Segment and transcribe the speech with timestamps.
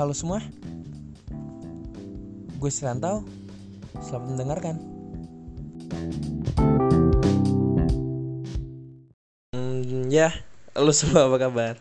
[0.00, 0.40] Halo semua.
[2.56, 3.20] Gue Sirantau
[4.00, 4.80] Selamat mendengarkan.
[9.52, 10.32] Hmm, Ya,
[10.72, 11.74] halo semua apa kabar?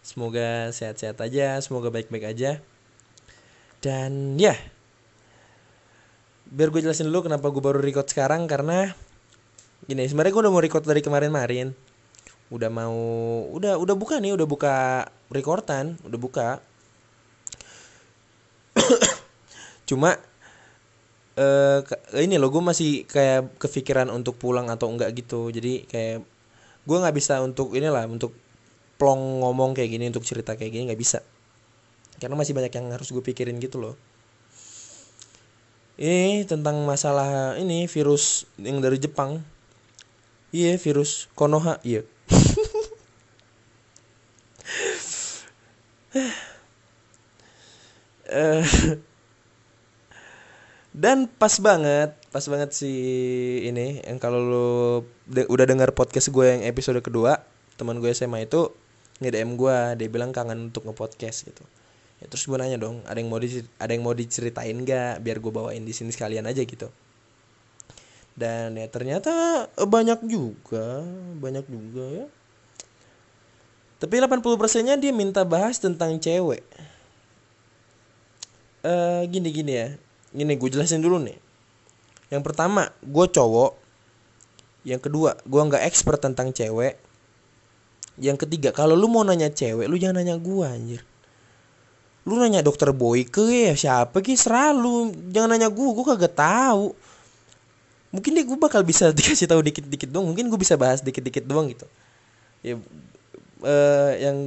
[0.00, 2.64] Semoga sehat-sehat aja, semoga baik-baik aja.
[3.84, 4.56] Dan ya
[6.48, 8.88] Biar gue jelasin dulu kenapa gue baru record sekarang Karena
[9.84, 11.76] Gini, sebenarnya gue udah mau record dari kemarin-marin.
[12.48, 12.96] Udah mau
[13.52, 16.64] udah udah buka nih udah buka recordan udah buka
[19.88, 20.18] cuma
[21.38, 21.80] uh,
[22.18, 25.48] ini loh gue masih kayak kepikiran untuk pulang atau enggak gitu.
[25.54, 26.24] Jadi kayak
[26.84, 28.34] gue nggak bisa untuk inilah untuk
[28.98, 31.22] plong ngomong kayak gini untuk cerita kayak gini nggak bisa.
[32.18, 33.94] Karena masih banyak yang harus gue pikirin gitu loh.
[35.98, 39.42] Ini tentang masalah ini virus yang dari Jepang.
[40.48, 42.08] Iya virus Konoha iya
[48.28, 48.60] Eh,
[51.02, 52.92] dan pas banget, pas banget si
[53.64, 54.68] ini yang kalau lu
[55.24, 57.40] de udah dengar podcast gue yang episode kedua,
[57.80, 58.68] teman gue SMA itu
[59.24, 61.64] nge-DM gue, dia bilang kangen untuk nge-podcast gitu.
[62.20, 65.38] Ya terus gue nanya dong, ada yang mau di ada yang mau diceritain gak biar
[65.40, 66.92] gue bawain di sini sekalian aja gitu.
[68.38, 71.02] Dan ya ternyata banyak juga,
[71.42, 72.26] banyak juga ya.
[73.98, 76.62] Tapi 80%-nya dia minta bahas tentang cewek.
[78.84, 79.88] Eh gini gini ya.
[80.30, 81.38] Gini gue jelasin dulu nih.
[82.28, 83.72] Yang pertama, gue cowok.
[84.84, 87.00] Yang kedua, gue nggak expert tentang cewek.
[88.18, 91.02] Yang ketiga, kalau lu mau nanya cewek, lu jangan nanya gue anjir.
[92.28, 96.92] Lu nanya dokter Boyke ya siapa ki selalu jangan nanya gue, gue kagak tahu.
[98.12, 101.72] Mungkin deh gue bakal bisa dikasih tahu dikit-dikit doang, mungkin gue bisa bahas dikit-dikit doang
[101.72, 101.88] gitu.
[102.60, 102.76] Ya
[103.64, 104.38] uh, yang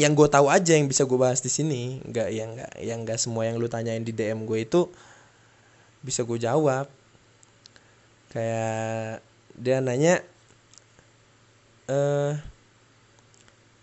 [0.00, 3.20] yang gue tahu aja yang bisa gue bahas di sini nggak yang nggak yang nggak
[3.20, 4.88] semua yang lu tanyain di dm gue itu
[6.00, 6.88] bisa gue jawab.
[8.32, 9.20] Kayak
[9.52, 10.24] dia nanya
[11.92, 12.32] eh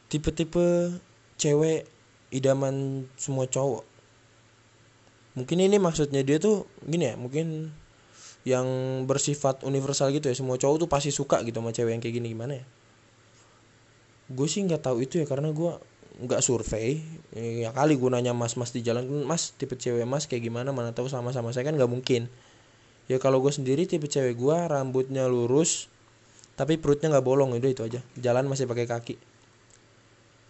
[0.09, 0.97] tipe-tipe
[1.38, 1.85] cewek
[2.34, 3.85] idaman semua cowok.
[5.38, 7.69] Mungkin ini maksudnya dia tuh gini ya mungkin
[8.50, 8.66] yang
[9.05, 12.34] bersifat universal gitu ya semua cowok tuh pasti suka gitu sama cewek yang kayak gini
[12.34, 12.66] gimana ya?
[14.34, 15.72] Gue sih nggak tahu itu ya karena gue
[16.19, 17.00] nggak survei
[17.31, 20.75] ya kali gue nanya mas mas di jalan mas tipe cewek mas kayak gimana?
[20.75, 22.28] Mana tahu sama sama saya kan nggak mungkin.
[23.07, 25.88] Ya kalau gue sendiri tipe cewek gue rambutnya lurus
[26.59, 28.00] tapi perutnya nggak bolong itu itu aja.
[28.19, 29.16] Jalan masih pakai kaki.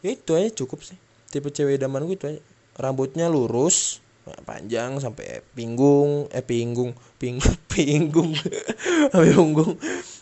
[0.02, 0.98] Ya itu aja cukup sih.
[1.30, 2.42] Tipe cewek idaman gue itu aja.
[2.80, 4.02] Rambutnya lurus
[4.46, 7.42] panjang sampai pinggung eh pinggung pinggung
[7.74, 8.32] pinggung
[9.10, 9.72] sampai punggung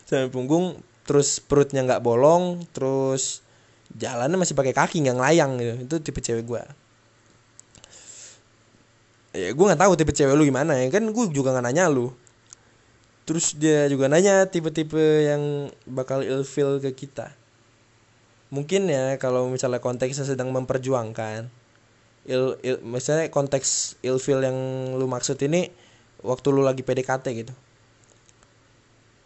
[0.08, 0.66] sampai punggung
[1.04, 3.44] terus perutnya nggak bolong terus
[3.96, 5.74] jalannya masih pakai kaki nggak ngelayang gitu.
[5.86, 6.62] Itu tipe cewek gue
[9.38, 10.90] ya gue nggak tahu tipe cewek lu gimana ya.
[10.90, 12.10] Kan gue juga nggak nanya lu.
[13.28, 17.28] Terus dia juga nanya tipe-tipe yang bakal ilfil ke kita.
[18.48, 21.52] Mungkin ya kalau misalnya konteksnya sedang memperjuangkan
[22.28, 24.56] il, il misalnya konteks ilfil yang
[25.00, 25.72] lu maksud ini
[26.20, 27.54] waktu lu lagi PDKT gitu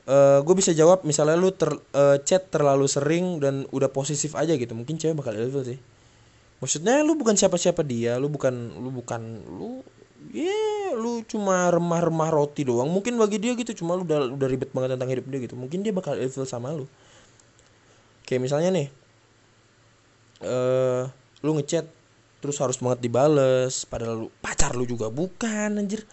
[0.08, 4.54] uh, gue bisa jawab misalnya lu ter, uh, chat terlalu sering dan udah posesif aja
[4.56, 5.78] gitu mungkin cewek bakal ilfil sih.
[6.62, 9.82] Maksudnya lu bukan siapa-siapa dia lu bukan lu bukan lu
[10.30, 12.90] ya yeah, lu cuma remah-remah roti doang.
[12.90, 15.54] Mungkin bagi dia gitu cuma lu udah udah ribet banget tentang hidup dia gitu.
[15.58, 16.86] Mungkin dia bakal ilfil sama lu.
[18.26, 18.88] Kayak misalnya nih
[20.42, 21.02] eh uh,
[21.42, 21.86] lu ngechat
[22.42, 26.06] terus harus banget dibales padahal lu pacar lu juga bukan anjir.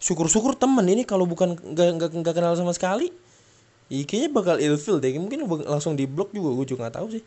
[0.00, 3.12] Syukur-syukur temen ini kalau bukan nggak nggak kenal sama sekali
[3.90, 5.10] ya kayaknya bakal ilfil deh.
[5.18, 7.24] Mungkin langsung di blok juga gue juga nggak tahu sih.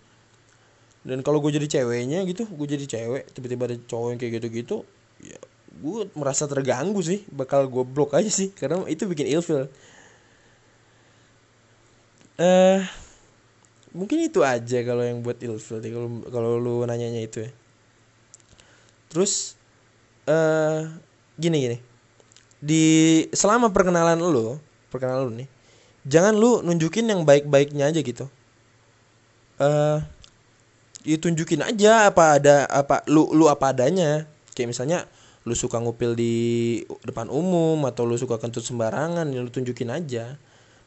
[1.03, 4.87] Dan kalau gue jadi ceweknya gitu gue jadi cewek tiba-tiba ada cowok yang kayak gitu-gitu
[5.19, 5.39] ya
[5.83, 7.27] gue merasa terganggu sih.
[7.27, 9.67] Bakal gue blok aja sih karena itu bikin ilfil
[12.33, 12.81] eh uh,
[13.93, 17.51] mungkin itu aja kalau yang buat ilfil kalau kalau lu nanyanya itu ya.
[19.11, 19.59] Terus
[20.25, 20.81] eh uh,
[21.35, 21.77] gini gini
[22.63, 22.83] di
[23.35, 24.55] selama perkenalan lu
[24.87, 25.49] perkenalan lu nih
[26.03, 28.27] jangan lu nunjukin yang baik-baiknya aja gitu.
[29.59, 29.97] Eh uh,
[31.03, 34.27] ya tunjukin aja apa ada apa lu lu apa adanya.
[34.53, 34.99] Kayak misalnya
[35.43, 36.35] lu suka ngupil di
[37.03, 40.35] depan umum atau lu suka kentut sembarangan ya lu tunjukin aja.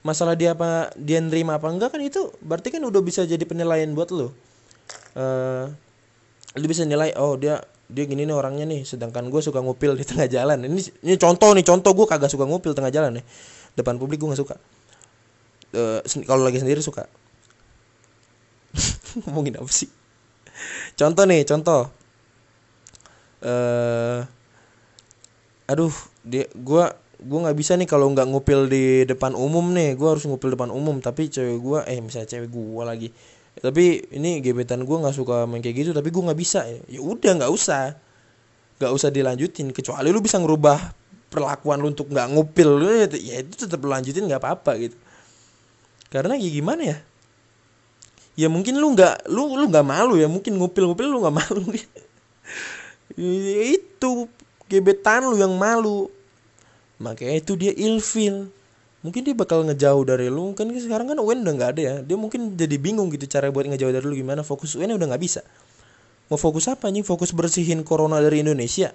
[0.07, 3.91] Masalah dia apa dia nerima apa enggak kan itu berarti kan udah bisa jadi penilaian
[3.97, 4.31] buat lu.
[5.17, 5.73] Uh,
[6.57, 10.05] lu bisa nilai oh dia dia gini nih orangnya nih sedangkan gue suka ngupil di
[10.07, 10.63] tengah jalan.
[10.63, 13.25] Ini ini contoh nih contoh gue kagak suka ngupil tengah jalan nih.
[13.77, 14.57] Depan publik gue nggak suka
[15.75, 17.09] uh, kalau lagi sendiri suka.
[19.25, 19.91] Ngomongin apa sih?
[20.95, 21.89] Contoh nih contoh.
[23.43, 24.21] Eh
[25.67, 25.91] aduh
[26.23, 29.97] dia gua gua nggak bisa nih kalau nggak ngupil di depan umum nih.
[29.99, 33.11] Gua harus ngupil depan umum tapi cewek gua eh misalnya cewek gua lagi.
[33.57, 36.65] Tapi ini gebetan gua nggak suka main kayak gitu tapi gua nggak bisa.
[36.89, 37.97] Ya udah nggak usah.
[38.77, 40.93] Nggak usah dilanjutin kecuali lu bisa ngerubah
[41.33, 42.85] perlakuan lu untuk nggak ngupil.
[43.17, 44.97] Ya itu tetap lanjutin nggak apa-apa gitu
[46.17, 46.99] karena ya gimana ya?
[48.37, 51.65] Ya mungkin lu nggak lu lu nggak malu ya mungkin ngupil ngupil lu nggak malu.
[53.17, 54.29] Ya itu
[54.69, 56.13] gebetan lu yang malu.
[57.01, 58.53] Makanya itu dia ilfil.
[59.01, 60.53] Mungkin dia bakal ngejauh dari lu.
[60.53, 61.95] Kan sekarang kan UN udah nggak ada ya.
[62.05, 64.45] Dia mungkin jadi bingung gitu cara buat ngejauh dari lu gimana.
[64.45, 65.41] Fokus UN udah nggak bisa.
[66.29, 68.93] Mau fokus apa nih fokus bersihin corona dari Indonesia?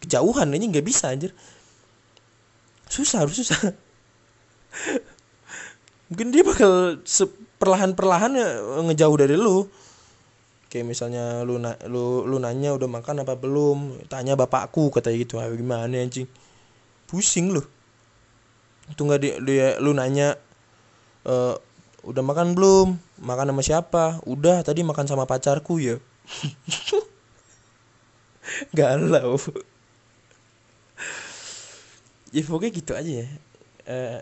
[0.00, 1.36] Kejauhan ini nggak bisa anjir.
[2.88, 3.58] Susah harus susah
[6.08, 7.00] mungkin dia bakal
[7.56, 8.48] perlahan-perlahan ya
[8.84, 9.68] ngejauh dari lu.
[10.68, 15.38] Kayak misalnya lu na lu lu nanya udah makan apa belum tanya bapakku kata gitu.
[15.38, 16.26] Ah, gimana anjing?
[17.06, 17.62] Pusing lu.
[18.90, 20.34] Itu nggak dia, dia lu nanya
[21.24, 21.34] e,
[22.04, 22.98] udah makan belum?
[23.22, 24.04] Makan sama siapa?
[24.26, 25.96] Udah tadi makan sama pacarku ya.
[28.76, 29.38] Galau.
[32.34, 33.26] Ya pokoknya gitu aja ya.
[33.84, 34.20] Uh,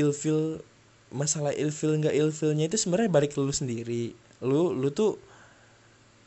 [0.00, 0.64] ilfil
[1.10, 4.14] masalah ilfil nggak ilfilnya itu sebenarnya balik lu sendiri.
[4.40, 5.18] Lu lu tuh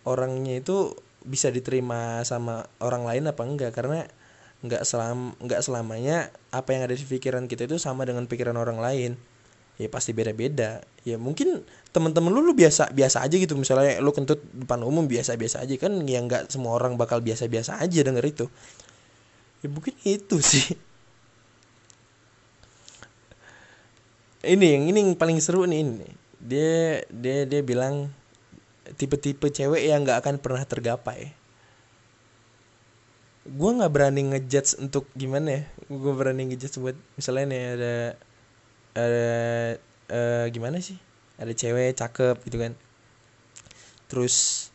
[0.03, 0.93] orangnya itu
[1.23, 3.71] bisa diterima sama orang lain apa enggak?
[3.71, 4.03] Karena
[4.63, 8.79] nggak selam nggak selamanya apa yang ada di pikiran kita itu sama dengan pikiran orang
[8.79, 9.11] lain.
[9.81, 10.85] Ya pasti beda-beda.
[11.01, 13.57] Ya mungkin teman-teman lu lu biasa biasa aja gitu.
[13.57, 15.73] Misalnya lu kentut depan umum biasa-biasa aja.
[15.81, 18.45] Kan yang nggak semua orang bakal biasa-biasa aja denger itu.
[19.65, 20.75] Ya mungkin itu sih
[24.43, 26.09] ini yang ini yang paling seru nih ini.
[26.43, 28.11] Dia dia dia bilang
[28.99, 31.31] tipe-tipe cewek yang nggak akan pernah tergapai.
[33.47, 35.63] Gue nggak berani ngejudge untuk gimana ya.
[35.87, 37.95] Gue berani ngejudge buat misalnya nih ada
[38.93, 39.27] ada
[40.11, 40.99] uh, gimana sih?
[41.39, 42.75] Ada cewek cakep gitu kan.
[44.11, 44.67] Terus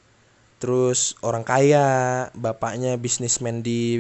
[0.59, 1.87] terus orang kaya
[2.35, 3.94] bapaknya bisnismen di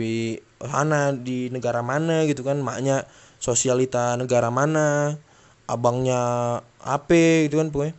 [0.58, 3.06] sana di negara mana gitu kan maknya
[3.38, 5.14] sosialita negara mana
[5.68, 6.20] abangnya
[6.82, 7.10] AP
[7.46, 7.94] gitu kan pokoknya.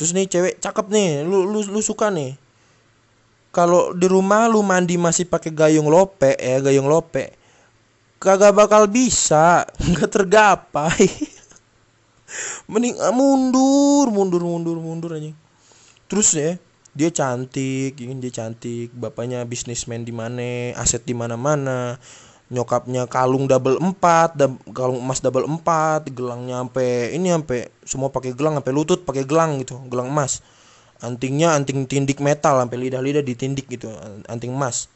[0.00, 2.34] Terus nih cewek cakep nih lu lu lu suka nih.
[3.52, 7.36] Kalau di rumah lu mandi masih pakai gayung lope ya gayung lope
[8.22, 11.06] kagak bakal bisa nggak tergapai.
[12.70, 15.36] Mending ah, mundur mundur mundur mundur aja
[16.08, 16.60] terus ya
[16.92, 21.96] dia cantik ingin dia cantik bapaknya bisnismen di mana aset di mana mana
[22.52, 24.36] nyokapnya kalung double empat
[24.76, 29.56] kalung emas double empat gelangnya sampai ini sampai semua pakai gelang sampai lutut pakai gelang
[29.64, 30.44] gitu gelang emas.
[31.02, 33.90] Antingnya anting tindik metal sampai lidah-lidah ditindik gitu
[34.28, 34.86] anting emas.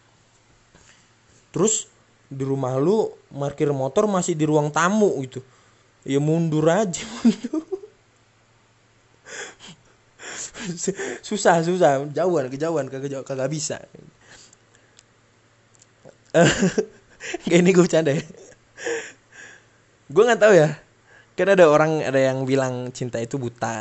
[1.51, 1.89] Terus
[2.29, 5.41] di rumah lu parkir motor masih di ruang tamu gitu.
[6.07, 7.65] Ya mundur aja mundur.
[11.25, 12.05] Susah susah.
[12.13, 13.81] Jauhan kejauhan kagak kagak bisa
[17.47, 18.25] kayak ini gue bercanda ya.
[20.07, 20.71] Gue nggak tahu ya.
[21.37, 23.77] Kan ada orang ada yang bilang cinta itu buta.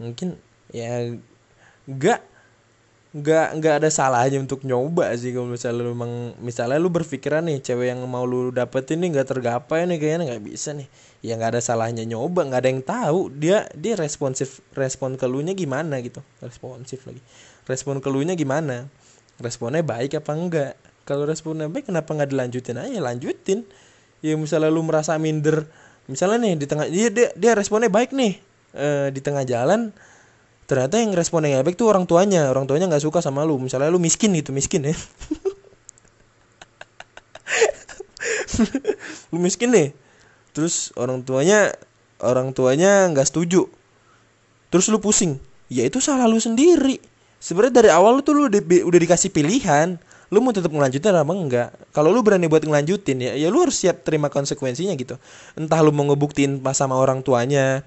[0.00, 0.36] Mungkin
[0.74, 1.14] ya
[1.86, 2.20] nggak
[3.16, 7.64] nggak nggak ada salahnya untuk nyoba sih kalau misalnya lu memang misalnya lu berpikiran nih
[7.64, 10.84] cewek yang mau lu dapetin nih nggak tergapai nih kayaknya nggak bisa nih.
[11.24, 15.40] Ya nggak ada salahnya nyoba nggak ada yang tahu dia dia responsif respon ke lu
[15.40, 16.20] nya gimana gitu.
[16.44, 17.24] Responsif lagi.
[17.64, 18.84] Respon ke lu nya gimana?
[19.40, 20.72] Responnya baik apa enggak
[21.06, 22.98] kalau responnya baik kenapa nggak dilanjutin aja?
[22.98, 23.62] Lanjutin.
[24.26, 25.62] Ya misalnya lu merasa minder
[26.10, 28.42] misalnya nih di tengah dia dia, dia responnya baik nih
[28.74, 29.94] e, di tengah jalan.
[30.66, 32.50] Ternyata yang responnya nggak baik tuh orang tuanya.
[32.50, 33.54] Orang tuanya nggak suka sama lu.
[33.62, 34.98] Misalnya lu miskin gitu miskin ya.
[39.30, 39.92] Lu miskin nih
[40.56, 41.76] terus orang tuanya
[42.18, 43.68] orang tuanya nggak setuju.
[44.72, 45.38] Terus lu pusing.
[45.68, 46.98] Ya itu salah lu sendiri.
[47.38, 51.32] Sebenarnya dari awal lu tuh lu udah, udah dikasih pilihan lu mau tetap ngelanjutin apa
[51.32, 51.70] enggak?
[51.94, 55.14] Kalau lu berani buat ngelanjutin ya ya lu harus siap terima konsekuensinya gitu.
[55.54, 57.86] Entah lu mau ngebuktiin pas sama orang tuanya.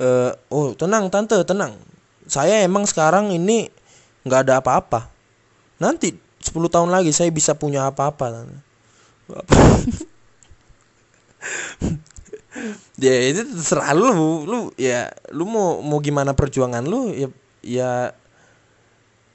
[0.00, 1.78] Uh, oh tenang tante tenang.
[2.26, 3.70] Saya emang sekarang ini
[4.26, 5.06] nggak ada apa-apa.
[5.78, 8.48] Nanti 10 tahun lagi saya bisa punya apa-apa
[12.98, 14.42] ya itu terserah lu.
[14.42, 17.30] Lu ya lu mau mau gimana perjuangan lu ya
[17.62, 18.10] ya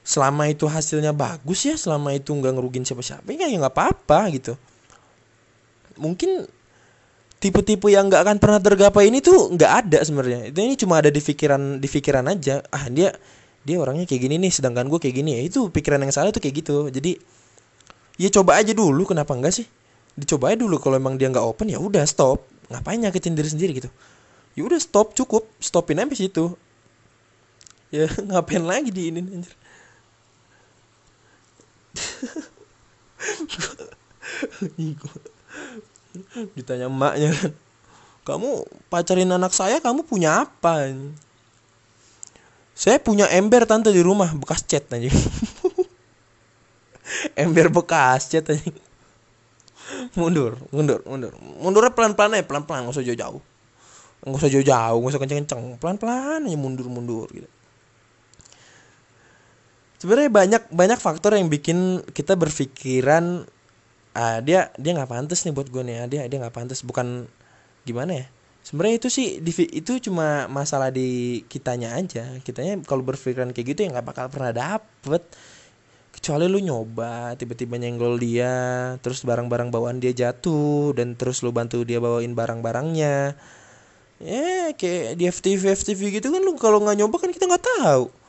[0.06, 4.54] selama itu hasilnya bagus ya selama itu nggak ngerugin siapa-siapa ya nggak apa-apa gitu.
[5.98, 6.46] Mungkin
[7.42, 10.54] tipe-tipe yang nggak akan pernah tergapai ini tuh nggak ada sebenarnya.
[10.54, 12.62] Itu ini cuma ada di pikiran di pikiran aja.
[12.70, 13.10] Ah dia
[13.66, 15.30] dia orangnya kayak gini nih sedangkan gue kayak gini.
[15.34, 16.86] Ya itu pikiran yang salah tuh kayak gitu.
[16.86, 17.18] Jadi
[18.22, 19.66] ya coba aja dulu kenapa enggak sih?
[20.14, 22.46] Dicoba aja dulu kalau emang dia nggak open ya udah stop.
[22.70, 23.90] Ngapain nyakitin diri sendiri gitu.
[24.54, 25.50] Ya udah stop cukup.
[25.58, 26.54] Stopin aja situ.
[27.90, 29.65] Ya ngapain lagi di ini anjir
[36.56, 37.52] ditanya emaknya kan
[38.26, 40.90] kamu pacarin anak saya kamu punya apa
[42.76, 45.08] saya punya ember tante di rumah bekas cat aja.
[47.42, 48.68] ember bekas cat aja.
[50.12, 51.32] mundur, mundur, mundur.
[51.40, 53.40] Mundurnya pelan-pelan aja, pelan-pelan, nggak usah jauh-jauh.
[54.28, 55.64] Nggak usah jauh-jauh, nggak usah kenceng-kenceng.
[55.80, 57.48] Pelan-pelan aja mundur-mundur gitu.
[59.96, 63.48] Sebenarnya banyak banyak faktor yang bikin kita berpikiran
[64.16, 66.84] ah dia dia nggak pantas nih buat gue nih, ah, dia dia nggak pantas.
[66.84, 67.28] Bukan
[67.84, 68.26] gimana ya?
[68.66, 69.26] sebenarnya itu sih
[69.70, 72.26] itu cuma masalah di kitanya aja.
[72.42, 75.22] Kitanya kalau berpikiran kayak gitu ya nggak bakal pernah dapet.
[76.10, 78.54] Kecuali lu nyoba tiba-tiba nyenggol dia
[79.04, 83.38] terus barang-barang bawaan dia jatuh dan terus lu bantu dia bawain barang-barangnya.
[84.18, 88.25] Ya kayak di FTV FTV gitu kan lu kalau nggak nyoba kan kita nggak tahu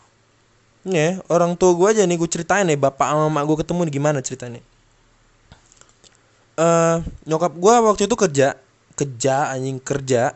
[0.91, 3.93] ya orang tua gue aja nih gue ceritain nih bapak sama mak gue ketemu nih
[3.93, 4.61] gimana ceritanya?
[6.57, 8.57] Uh, nyokap gue waktu itu kerja
[8.97, 10.33] kerja anjing kerja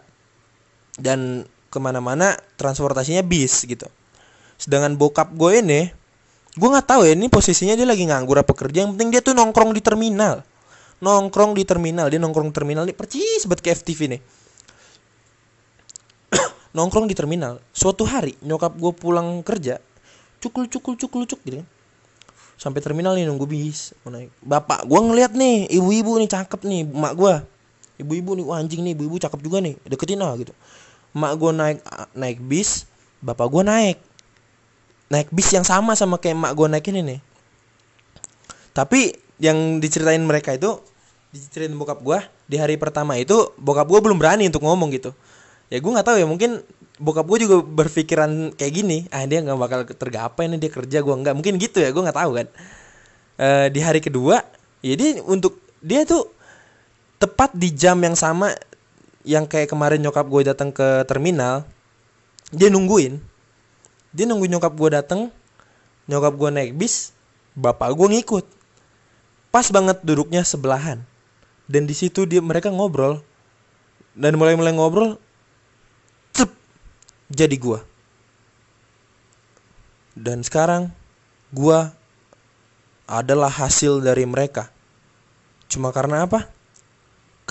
[1.02, 3.90] dan ke mana-mana transportasinya bis gitu.
[4.62, 5.82] Sedangkan bokap gue ini
[6.52, 9.34] gue nggak tahu ya ini posisinya dia lagi nganggur apa kerja yang penting dia tuh
[9.34, 10.46] nongkrong di terminal.
[11.02, 14.22] Nongkrong di terminal dia nongkrong terminal nih percis buat ke FTV nih.
[16.78, 17.58] Nongkrong di terminal.
[17.74, 19.82] Suatu hari nyokap gue pulang kerja
[20.42, 21.68] cukul cukul cukul cuk gitu kan.
[22.58, 24.34] Sampai terminal nih nunggu bis mau naik.
[24.42, 27.34] Bapak gue ngeliat nih ibu-ibu nih cakep nih emak gue
[28.02, 30.54] ibu-ibu nih anjing nih ibu-ibu cakep juga nih deketin lah gitu.
[31.14, 31.78] Mak gue naik
[32.18, 32.90] naik bis
[33.22, 33.98] bapak gue naik.
[35.14, 37.20] Naik bis yang sama sama kayak mak gue naik ini nih.
[38.74, 40.80] Tapi yang diceritain mereka itu
[41.34, 45.12] diceritain bokap gue di hari pertama itu bokap gue belum berani untuk ngomong gitu.
[45.72, 46.62] Ya gue nggak tahu ya mungkin
[47.02, 50.98] bokap gue juga berpikiran kayak gini ah dia nggak bakal tergapai nih dia kerja.
[51.02, 52.48] Gue nggak mungkin gitu ya gue nggak tahu kan.
[53.42, 54.46] E, di hari kedua
[54.86, 54.94] ya
[55.26, 56.30] untuk dia tuh
[57.18, 58.54] tepat di jam yang sama
[59.26, 61.66] yang kayak kemarin nyokap gue datang ke terminal
[62.54, 63.18] dia nungguin.
[64.14, 65.34] Dia nunggu nyokap gue datang
[66.06, 67.18] nyokap gue naik bis
[67.58, 68.46] bapak gue ngikut.
[69.50, 71.04] Pas banget duduknya sebelahan.
[71.66, 73.24] Dan di situ dia mereka ngobrol.
[74.12, 75.16] Dan mulai mulai ngobrol
[77.32, 77.80] jadi gue
[80.20, 80.92] dan sekarang
[81.56, 81.80] gue
[83.08, 84.68] adalah hasil dari mereka
[85.72, 86.52] cuma karena apa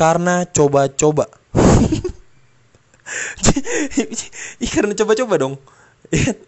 [0.00, 1.28] karena coba-coba.
[4.72, 5.60] karena coba-coba dong.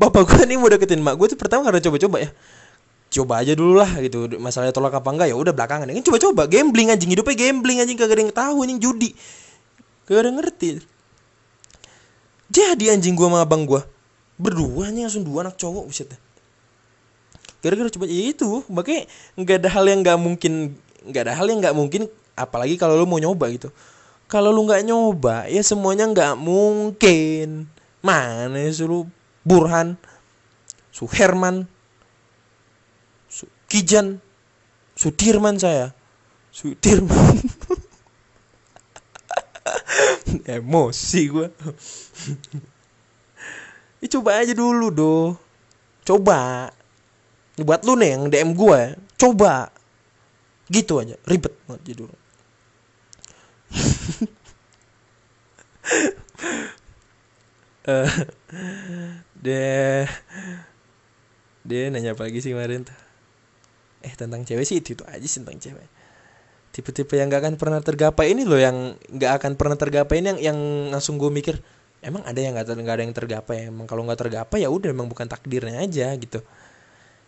[0.00, 2.32] Bapak gue nih mau deketin mak gue tuh pertama karena coba-coba ya.
[3.12, 4.40] Coba aja dulu lah gitu.
[4.40, 5.92] Masalahnya tolak apa enggak ya udah belakangan.
[5.92, 9.12] Ini coba-coba gambling anjing hidupnya gambling anjing kagak ada yang tahu anjing judi.
[10.08, 10.80] Kagak ada ngerti.
[12.46, 13.82] Jadi anjing gue sama abang gue
[14.36, 16.12] berdua nih langsung dua anak cowok buset
[17.66, 18.62] gara-gara coba ya itu.
[18.70, 19.02] Makanya
[19.34, 20.52] nggak ada hal yang nggak mungkin
[21.02, 22.06] nggak ada hal yang nggak mungkin
[22.38, 23.74] apalagi kalau lu mau nyoba gitu.
[24.30, 27.66] Kalau lu nggak nyoba ya semuanya nggak mungkin.
[28.06, 29.02] Mana ya suruh
[29.42, 29.98] Burhan
[30.94, 31.66] Suherman
[33.26, 34.22] Su Kijan
[34.94, 35.90] Sudirman saya.
[36.54, 37.42] Sudirman
[40.46, 41.50] emosi gue
[44.02, 45.34] ya, coba aja dulu doh
[46.06, 46.70] coba.
[47.56, 49.74] Buat lu nih yang DM gue coba.
[50.70, 52.14] Gitu aja ribet banget jadi dulu
[57.90, 58.10] uh,
[59.38, 60.06] dia
[61.66, 62.86] dia nanya apa lagi sih kemarin
[64.02, 65.86] eh tentang cewek sih itu, itu aja sih tentang cewek
[66.76, 70.40] tipe-tipe yang gak akan pernah tergapai ini loh yang gak akan pernah tergapai ini yang
[70.52, 70.58] yang
[70.92, 71.56] langsung gue mikir
[72.04, 73.72] emang ada yang gak, gak ada yang tergapai?
[73.72, 76.44] Emang kalau nggak tergapai ya udah emang bukan takdirnya aja gitu.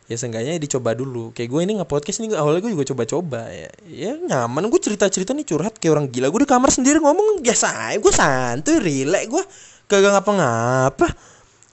[0.08, 1.32] Ya seenggaknya dicoba dulu.
[1.32, 3.72] Kayak gue ini nggak podcast ini awalnya gue juga coba-coba ya.
[3.88, 6.28] Ya nyaman gue cerita-cerita nih curhat kayak orang gila.
[6.28, 9.44] Gue di kamar sendiri ngomong biasa aja gue santuy rilek gue
[9.88, 11.08] kagak ngapa-ngapa.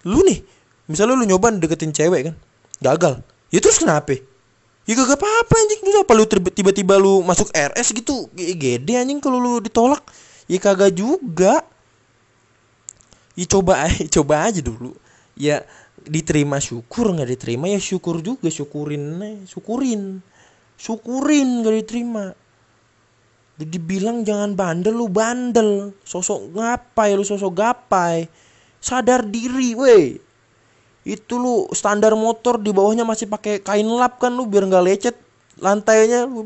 [0.07, 0.43] Lu nih
[0.87, 2.35] misalnya lu nyoba deketin cewek kan
[2.79, 3.13] gagal.
[3.51, 4.19] Ya terus kenapa
[4.85, 5.81] ya gak apa-apa anjing.
[5.85, 8.29] Lu apa lu tiba-tiba lu masuk RS gitu?
[8.33, 10.01] Gede anjing kalau lu ditolak.
[10.45, 11.65] Ya kagak juga.
[13.33, 14.93] Ya coba coba aja dulu.
[15.35, 15.65] Ya
[16.05, 17.65] diterima syukur nggak diterima?
[17.67, 20.21] Ya syukur juga syukurin syukurin.
[20.75, 22.35] Syukurin gak diterima.
[23.55, 25.95] Jadi bilang jangan bandel lu bandel.
[26.03, 28.27] Sosok ngapai lu sosok gapai.
[28.83, 30.24] Sadar diri weh
[31.05, 35.15] itu lu standar motor di bawahnya masih pakai kain lap kan lu biar nggak lecet
[35.61, 36.25] lantainya.
[36.33, 36.43] Lu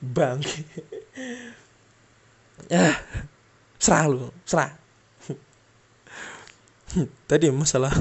[0.00, 0.42] bang
[2.66, 2.96] ya
[3.78, 4.74] serah lu serah.
[7.30, 7.94] Tadi masalah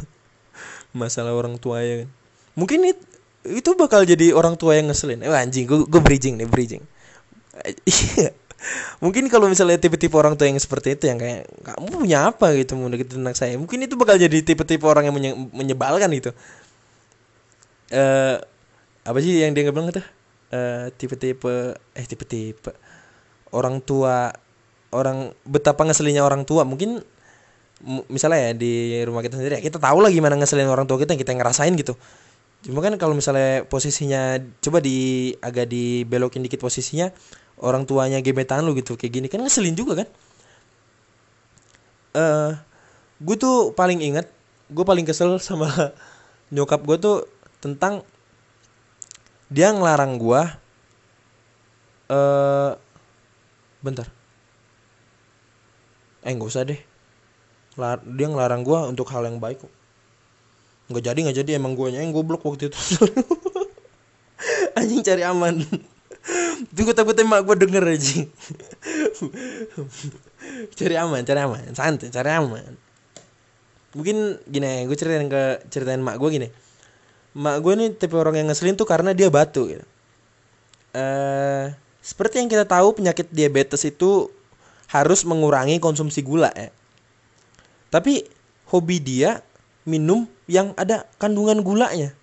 [0.95, 2.09] masalah orang tua ya kan.
[2.57, 2.99] Mungkin it,
[3.45, 5.21] itu bakal jadi orang tua yang ngeselin.
[5.21, 6.83] Eh anjing gue gue bridging nih bridging.
[7.85, 8.33] Iya
[8.99, 12.75] mungkin kalau misalnya tipe-tipe orang tua yang seperti itu yang kayak kamu punya apa gitu
[12.75, 13.55] mau deketin anak saya?
[13.55, 16.31] Mungkin itu bakal jadi tipe-tipe orang yang menye menyebalkan gitu.
[17.89, 18.35] Eh uh,
[19.07, 20.03] apa sih yang dia nggak bilang itu
[20.53, 22.71] uh, tipe-tipe eh tipe-tipe.
[23.49, 24.29] Orang tua
[24.93, 26.67] orang betapa ngeselinnya orang tua.
[26.67, 27.01] Mungkin
[28.11, 31.15] misalnya ya di rumah kita sendiri ya kita tahu lah gimana ngeselin orang tua kita
[31.15, 31.95] yang kita ngerasain gitu.
[32.59, 37.07] Cuma kan kalau misalnya posisinya coba di agak dibelokin dikit posisinya
[37.59, 39.27] orang tuanya gebetan lu gitu kayak gini.
[39.27, 40.07] Kan ngeselin juga kan?
[42.15, 42.51] Eh uh,
[43.19, 44.31] gue tuh paling inget
[44.71, 45.67] gue paling kesel sama
[46.55, 47.17] nyokap gue tuh
[47.59, 48.05] tentang
[49.51, 50.41] dia ngelarang gue
[52.09, 52.71] eh uh,
[53.83, 54.07] bentar.
[56.23, 56.79] Eh nggak usah deh.
[57.79, 59.73] Lar dia ngelarang gue untuk hal yang baik kok.
[60.89, 61.51] Nggak jadi nggak jadi.
[61.59, 62.79] Emang gue yang goblok waktu itu.
[64.79, 65.59] Anjing cari aman
[66.75, 68.19] Tunggu takut emak gue denger aja.
[70.75, 72.75] cari aman, cari aman, santai, cari aman.
[73.95, 76.47] Mungkin gini, gue ceritain ke ceritain mak gue gini.
[77.39, 79.85] Mak gue nih tipe orang yang ngeselin tuh karena dia batu gitu.
[80.91, 84.27] Uh, seperti yang kita tahu penyakit diabetes itu
[84.89, 86.73] harus mengurangi konsumsi gula ya.
[87.89, 88.25] Tapi
[88.69, 89.41] hobi dia
[89.87, 92.18] minum yang ada kandungan gulanya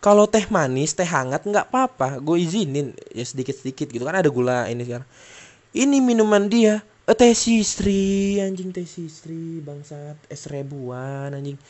[0.00, 2.18] kalau teh manis teh hangat nggak apa-apa.
[2.24, 2.96] Gue izinin.
[3.12, 4.02] Ya sedikit sedikit gitu.
[4.02, 5.08] Kan ada gula ini sekarang.
[5.76, 6.80] Ini minuman dia.
[7.04, 10.16] Eh, teh sistri anjing teh sistri bangsat.
[10.32, 11.60] Es ribuan anjing.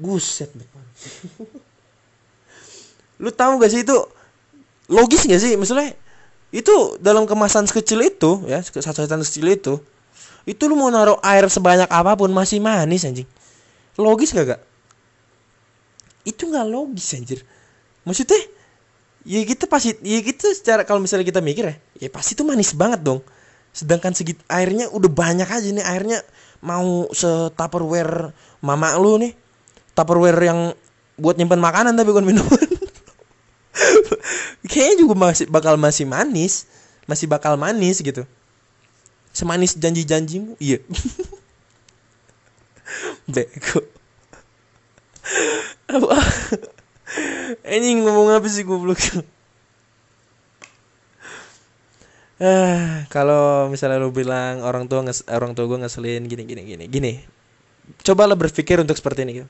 [0.00, 0.80] Buset depan
[3.20, 3.98] lu tahu gak sih itu?
[4.88, 5.52] Logis gak sih?
[5.60, 5.92] Maksudnya
[6.50, 9.74] itu dalam kemasan sekecil itu ya sasetan kecil itu
[10.48, 13.28] itu lu mau naruh air sebanyak apa pun masih manis anjing.
[14.00, 14.60] Logis gak gak
[16.24, 17.40] itu nggak logis anjir.
[18.04, 18.40] Maksudnya
[19.24, 22.76] ya kita pasti ya kita secara kalau misalnya kita mikir ya ya pasti itu manis
[22.76, 23.20] banget dong.
[23.70, 26.18] Sedangkan segit airnya udah banyak aja nih airnya
[26.60, 28.32] mau setupperware
[28.64, 29.32] mama lu nih.
[29.94, 30.72] Tupperware yang
[31.20, 32.56] buat nyimpan makanan tapi bukan minuman
[34.70, 36.64] kayaknya juga masih bakal masih manis
[37.04, 38.24] masih bakal manis gitu.
[39.30, 40.82] Semanis janji-janjimu iya.
[43.30, 43.99] Beko
[45.96, 46.16] apa?
[47.66, 48.98] Ini ngomong apa sih goblok?
[52.40, 56.84] Ah kalau misalnya lu bilang orang tua nges orang tua gue ngeselin gini gini gini
[56.88, 57.12] gini.
[58.00, 59.44] Cobalah berpikir untuk seperti ini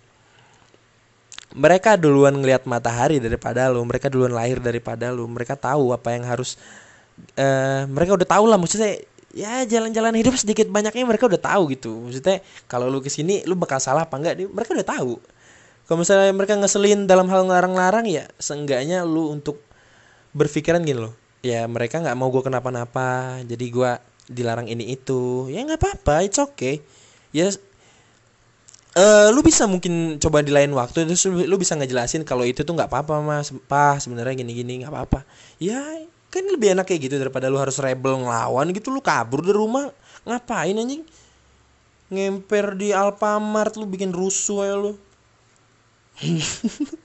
[1.54, 6.22] mereka duluan ngelihat matahari daripada lu mereka duluan lahir daripada lu mereka tahu apa yang
[6.22, 6.54] harus
[7.34, 9.02] uh, mereka udah tahu lah maksudnya
[9.34, 12.06] ya jalan-jalan hidup sedikit banyaknya mereka udah tahu gitu.
[12.06, 14.34] Maksudnya kalau lu ke sini lu bakal salah apa enggak?
[14.46, 15.12] Mereka udah tahu
[15.90, 19.58] kalau misalnya mereka ngeselin dalam hal ngelarang-larang ya seenggaknya lu untuk
[20.30, 21.18] berpikiran gini loh.
[21.42, 23.90] Ya mereka nggak mau gue kenapa-napa jadi gue
[24.30, 25.50] dilarang ini itu.
[25.50, 26.78] Ya nggak apa-apa it's okay.
[27.34, 27.50] Ya
[28.94, 32.70] uh, lu bisa mungkin coba di lain waktu terus lu bisa ngejelasin kalau itu tuh
[32.70, 33.50] nggak apa-apa mas.
[33.50, 35.26] Pak sebenarnya gini-gini nggak apa-apa.
[35.58, 35.82] Ya
[36.30, 39.90] kan lebih enak kayak gitu daripada lu harus rebel ngelawan gitu lu kabur dari rumah.
[40.22, 41.02] Ngapain anjing?
[42.14, 45.09] Ngemper di Alfamart lu bikin rusuh ya lu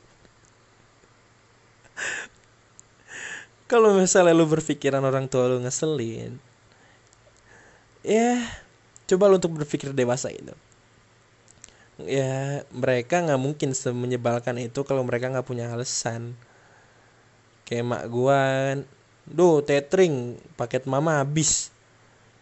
[3.72, 6.38] kalau misalnya lu berpikiran orang tua lu ngeselin
[8.04, 8.44] ya
[9.10, 10.54] coba lu untuk berpikir dewasa itu
[12.04, 16.36] ya mereka nggak mungkin semenyebalkan itu kalau mereka nggak punya alasan.
[17.64, 18.40] Kayak mak gua
[19.24, 21.72] do tethering paket mama habis.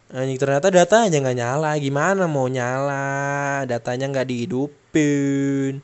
[0.10, 1.72] Anjing ternyata datanya nggak nyala.
[1.78, 3.64] Gimana mau nyala?
[3.70, 5.82] Datanya nggak dihidupin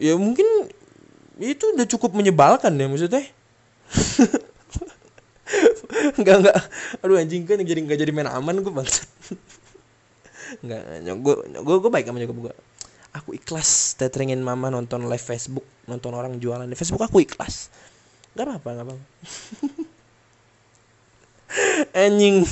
[0.00, 0.46] ya mungkin
[1.40, 3.24] itu udah cukup menyebalkan ya maksudnya.
[6.20, 6.56] Nggak nggak.
[7.04, 9.08] Aduh anjing kan jadi nggak jadi main aman gue bangsat
[10.64, 12.52] nggak gue gue gue baik sama nyokap gue
[13.12, 17.68] aku ikhlas teteringin mama nonton live Facebook nonton orang jualan di Facebook aku ikhlas.
[18.32, 18.94] Nggak apa nggak -apa.
[22.08, 22.48] anjing.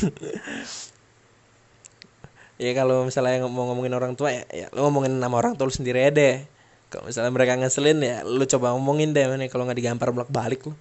[2.61, 5.73] Ya kalau misalnya mau ngomongin orang tua ya, ya lo ngomongin nama orang tua lu
[5.73, 6.45] sendiri aja deh
[6.91, 10.67] kalau misalnya mereka ngeselin ya lu coba ngomongin deh mana kalau nggak digampar bolak balik
[10.67, 10.75] lu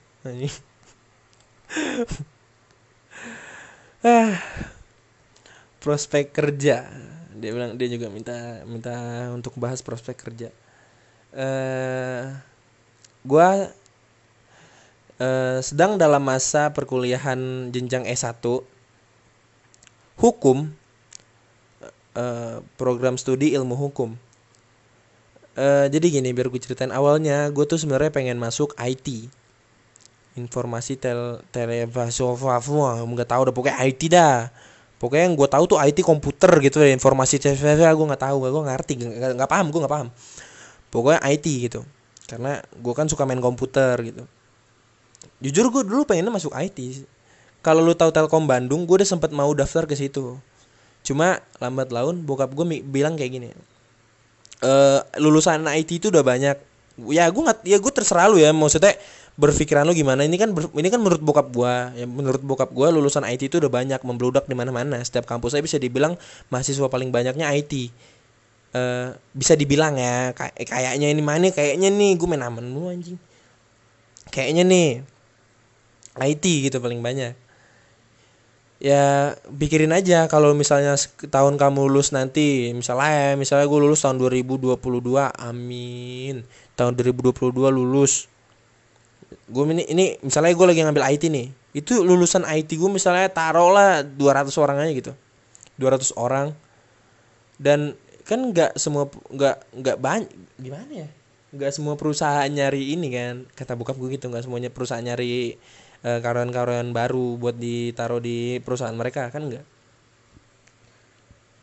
[4.03, 4.33] ah.
[5.79, 6.83] Prospek kerja.
[7.39, 8.35] Dia bilang dia juga minta
[8.67, 8.91] minta
[9.31, 10.51] untuk bahas prospek kerja.
[11.31, 12.23] Eh
[13.23, 13.71] gua
[15.19, 18.43] eh, sedang dalam masa perkuliahan jenjang S1
[20.19, 20.73] hukum
[22.17, 24.19] eh, program studi ilmu hukum
[25.59, 29.27] eh, jadi gini biar gue ceritain awalnya gue tuh sebenarnya pengen masuk IT
[30.39, 34.47] informasi tel televasi nggak tahu udah pokoknya IT dah.
[34.99, 38.63] Pokoknya yang gue tahu tuh IT komputer gitu ya informasi televisi gue nggak tahu gue
[38.67, 38.93] ngerti
[39.35, 40.07] nggak paham gue nggak paham.
[40.91, 41.81] Pokoknya IT gitu
[42.29, 44.23] karena gue kan suka main komputer gitu.
[45.39, 47.07] Jujur gue dulu pengennya masuk IT
[47.59, 50.35] kalau lu tahu Telkom Bandung gue udah sempet mau daftar ke situ.
[51.03, 53.49] Cuma lambat laun bokap gue bilang kayak gini
[54.59, 54.71] e,
[55.19, 56.57] lulusan IT itu udah banyak.
[57.09, 58.51] Ya gue nggak ya gue terserah lu ya.
[58.51, 58.99] Maksudnya
[59.39, 60.27] berpikiran lu gimana?
[60.27, 61.95] Ini kan ber, ini kan menurut bokap gua.
[61.95, 64.99] Ya menurut bokap gua lulusan IT itu udah banyak membludak di mana-mana.
[64.99, 66.19] Setiap kampus saya bisa dibilang
[66.51, 67.79] mahasiswa paling banyaknya IT uh,
[68.75, 71.47] eh, bisa dibilang ya kayak kayaknya ini mana?
[71.55, 73.15] Kayaknya nih gue main aman lu anjing.
[74.29, 74.87] Kayaknya nih
[76.19, 77.48] IT gitu paling banyak
[78.79, 80.95] ya pikirin aja kalau misalnya
[81.27, 82.71] tahun kamu lulus nanti.
[82.71, 84.79] Misalnya misalnya gue lulus tahun 2022
[85.35, 86.35] amin.
[86.79, 87.35] Tahun 2022
[87.69, 88.31] lulus.
[89.51, 91.47] Gue ini ini misalnya gue lagi ngambil IT nih.
[91.75, 95.11] Itu lulusan IT gue misalnya taruh lah 200 orang aja gitu.
[95.77, 96.55] 200 orang.
[97.59, 101.09] Dan kan nggak semua nggak nggak banyak gimana ya?
[101.51, 103.43] Nggak semua perusahaan nyari ini kan.
[103.53, 105.59] Kata bokap gue gitu nggak semuanya perusahaan nyari
[106.03, 109.65] uh, karyawan-karyawan baru buat ditaruh di perusahaan mereka kan enggak?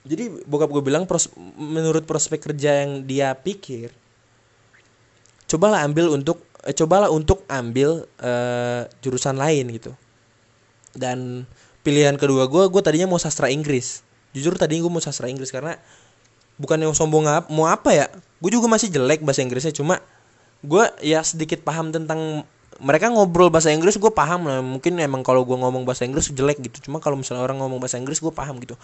[0.07, 3.91] Jadi bokap gue bilang pros, menurut prospek kerja yang dia pikir
[5.51, 9.95] cobalah ambil untuk eh, cobalah untuk ambil eh, jurusan lain gitu.
[10.95, 11.47] Dan
[11.83, 14.07] pilihan kedua gue gue tadinya mau sastra Inggris.
[14.31, 15.75] Jujur tadi gue mau sastra Inggris karena
[16.55, 18.07] bukan yang sombong ap mau apa ya?
[18.39, 19.99] Gue juga masih jelek bahasa Inggrisnya cuma
[20.63, 22.47] gue ya sedikit paham tentang
[22.77, 24.61] mereka ngobrol bahasa Inggris gue paham lah.
[24.61, 26.89] Mungkin emang kalau gue ngomong bahasa Inggris jelek gitu.
[26.89, 28.77] Cuma kalau misalnya orang ngomong bahasa Inggris gue paham gitu.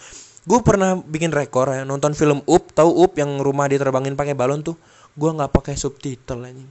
[0.49, 2.73] Gue pernah bikin rekor ya nonton film Up.
[2.73, 4.73] Tahu Up yang rumah diterbangin pakai balon tuh?
[5.13, 6.69] Gue nggak pakai subtitle anjing.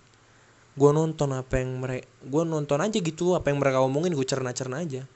[0.74, 3.38] Gue nonton apa yang mereka gue nonton aja gitu.
[3.38, 5.06] Apa yang mereka omongin gue cerna-cerna aja.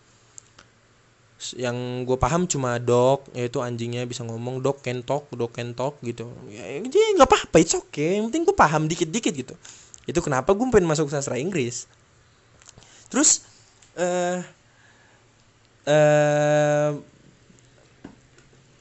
[1.59, 5.99] Yang gue paham cuma dog yaitu anjingnya bisa ngomong dog can talk dog can talk
[6.07, 6.31] gitu.
[6.55, 8.23] Ya jadi nggak apa-apa itu oke okay.
[8.23, 9.55] yang penting gue paham dikit-dikit gitu.
[10.07, 11.91] Itu kenapa gue pengen masuk sastra Inggris
[13.09, 13.47] terus
[13.97, 14.41] eh uh,
[15.91, 16.91] uh,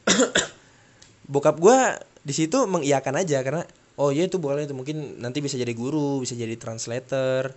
[1.31, 1.79] bokap gue
[2.25, 3.63] di situ mengiyakan aja karena
[3.97, 7.53] oh iya itu boleh itu mungkin nanti bisa jadi guru bisa jadi translator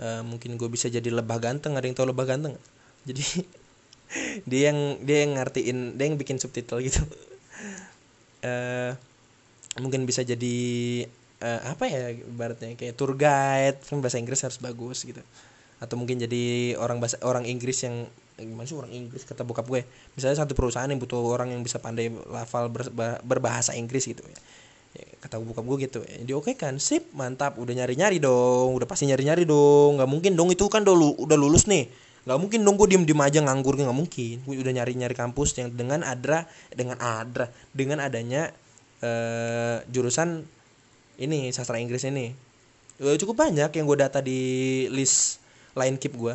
[0.00, 2.56] uh, mungkin gue bisa jadi lebah ganteng ada yang tahu lebah ganteng?
[3.04, 3.24] Jadi
[4.50, 7.04] dia yang dia yang ngertiin dia yang bikin subtitle gitu.
[8.40, 8.96] Uh,
[9.82, 10.58] mungkin bisa jadi
[11.44, 15.22] uh, apa ya ibaratnya kayak tour guide kan bahasa Inggris harus bagus gitu
[15.80, 18.04] atau mungkin jadi orang bahasa orang Inggris yang
[18.36, 19.84] gimana sih orang Inggris kata bokap gue.
[20.16, 22.88] Misalnya satu perusahaan yang butuh orang yang bisa pandai lafal ber,
[23.24, 24.38] berbahasa Inggris gitu ya.
[24.90, 26.00] Ya, kata bokap gue gitu.
[26.04, 26.76] Ya di oke kan?
[26.80, 27.56] Sip mantap.
[27.60, 28.76] Udah nyari nyari dong.
[28.76, 30.00] Udah pasti nyari nyari dong.
[30.00, 31.88] Nggak mungkin dong itu kan dulu udah lulus nih.
[32.28, 34.36] Nggak mungkin dong gue diem diem aja nganggur nggak mungkin.
[34.44, 38.52] Gue udah nyari nyari kampus yang dengan adra dengan adra dengan adanya
[39.00, 40.44] uh, jurusan
[41.20, 42.32] ini sastra Inggris ini.
[43.00, 45.40] Uh, cukup banyak yang gue data di list
[45.76, 46.34] line keep gue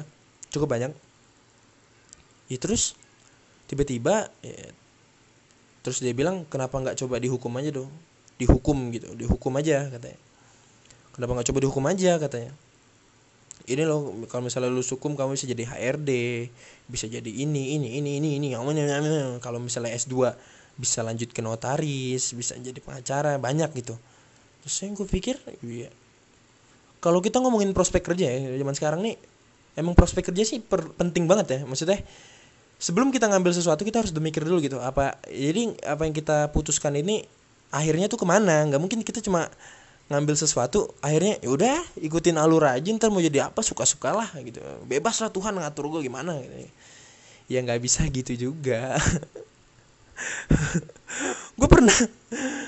[0.54, 0.91] cukup banyak.
[2.48, 2.95] Ya terus
[3.65, 4.69] tiba-tiba ya,
[5.82, 7.91] terus dia bilang kenapa nggak coba dihukum aja dong?
[8.38, 10.19] Dihukum gitu dihukum aja katanya.
[11.15, 12.52] Kenapa nggak coba dihukum aja katanya.
[13.65, 16.12] Ini loh kalau misalnya lu hukum kamu bisa jadi HRD
[16.86, 18.48] bisa jadi ini ini ini ini ini
[19.41, 20.38] kalau misalnya S2
[20.78, 23.98] bisa lanjut ke notaris bisa jadi pengacara banyak gitu.
[24.62, 25.89] Terus yang gue pikir iya
[27.06, 29.15] kalau kita ngomongin prospek kerja ya zaman sekarang nih
[29.78, 31.60] emang prospek kerja sih per, penting banget ya.
[31.70, 32.02] Maksudnya
[32.82, 34.82] sebelum kita ngambil sesuatu kita harus mikir dulu gitu.
[34.82, 37.22] Apa jadi apa yang kita putuskan ini
[37.70, 38.65] akhirnya tuh ke mana?
[38.65, 39.52] Nggak mungkin kita cuma
[40.10, 44.65] ngambil sesuatu akhirnya ya udah ikutin alur aja ntar mau jadi apa suka sukalah gitu.
[44.89, 46.74] Bebas lah Tuhan ngatur gue gimana gitu.
[47.46, 48.98] ya nggak bisa gitu juga.
[51.56, 51.96] Gue pernah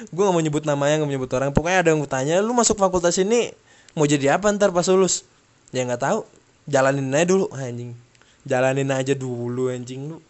[0.08, 1.50] gue nggak mau nyebut namanya nggak mau nyebut orang.
[1.52, 3.52] Pokoknya ada yang tanya lu masuk fakultas ini
[3.97, 5.25] mau jadi apa ntar pas lulus?
[5.73, 6.21] Ya nggak tahu.
[6.69, 7.97] Jalanin aja dulu anjing.
[8.45, 10.21] Jalanin aja dulu anjing lu.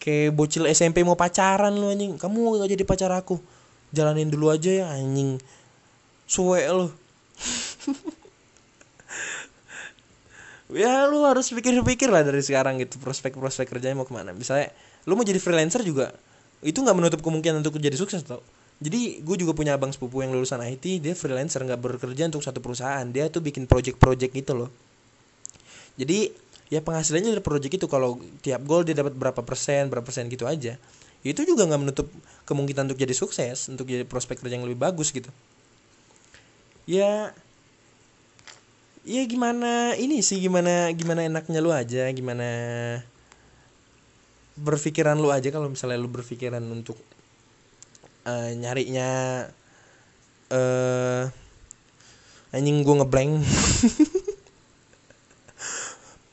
[0.00, 2.16] Kayak bocil SMP mau pacaran lu anjing.
[2.16, 3.36] Kamu gak jadi pacar aku?
[3.92, 5.36] Jalanin dulu aja ya anjing.
[6.24, 6.88] Suwe lo
[10.72, 14.32] ya lu harus pikir-pikir lah dari sekarang gitu prospek-prospek kerjanya mau ke mana.
[14.32, 14.72] Misalnya
[15.04, 16.16] lu mau jadi freelancer juga
[16.64, 18.40] itu nggak menutup kemungkinan untuk jadi sukses tau
[18.84, 22.60] jadi gue juga punya abang sepupu yang lulusan IT dia freelancer nggak bekerja untuk satu
[22.60, 23.08] perusahaan.
[23.08, 24.68] Dia tuh bikin project-project gitu loh.
[25.96, 26.28] Jadi
[26.68, 30.48] ya penghasilannya dari project itu kalau tiap goal dia dapat berapa persen berapa persen gitu
[30.48, 30.80] aja
[31.24, 32.08] itu juga nggak menutup
[32.44, 35.32] kemungkinan untuk jadi sukses untuk jadi prospek kerja yang lebih bagus gitu.
[36.84, 37.32] Ya
[39.08, 42.48] ya gimana ini sih gimana gimana enaknya lu aja gimana
[44.60, 47.00] berpikiran lu aja kalau misalnya lu berpikiran untuk
[48.24, 49.44] uh, nyarinya
[50.52, 51.24] eh uh,
[52.54, 53.40] anjing gue ngeblank.